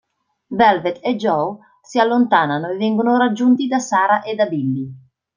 Velvet 0.49 0.97
e 1.03 1.15
Joe 1.15 1.57
si 1.83 1.99
allontanano 1.99 2.69
e 2.71 2.75
vengono 2.77 3.17
raggiunti 3.19 3.67
da 3.67 3.77
Sarah 3.77 4.23
e 4.23 4.33
da 4.33 4.47
Billy. 4.47 4.89